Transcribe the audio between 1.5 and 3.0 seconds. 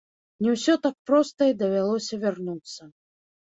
і давялося вярнуцца.